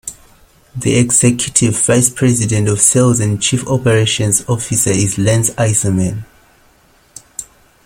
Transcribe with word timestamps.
The 0.75 0.97
Executive 0.97 1.77
Vice 1.85 2.09
President 2.09 2.67
of 2.67 2.81
Sales 2.81 3.19
and 3.19 3.39
Chief 3.39 3.67
Operations 3.67 4.43
Officer 4.49 4.89
is 4.89 5.19
Lance 5.19 5.51
Iserman. 5.51 6.25